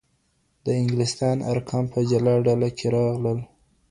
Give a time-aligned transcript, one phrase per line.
[0.65, 3.39] د انګلستان ارقام په جلا ډله کي راغلل.